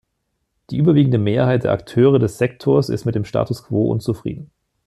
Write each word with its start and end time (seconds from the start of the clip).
Die 0.71 0.77
überwiegende 0.77 1.19
Mehrheit 1.19 1.63
der 1.63 1.73
Akteure 1.73 2.17
des 2.17 2.39
Sektors 2.39 2.89
ist 2.89 3.05
mit 3.05 3.13
dem 3.13 3.23
Status 3.23 3.61
quo 3.61 3.91
unzufrieden. 3.91 4.49